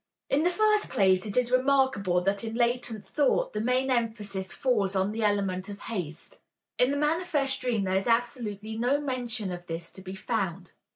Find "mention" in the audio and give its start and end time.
8.99-9.51